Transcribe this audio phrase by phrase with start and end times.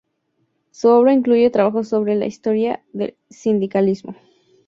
[0.71, 4.15] Su obra incluye trabajos sobre la historia del sindicalismo.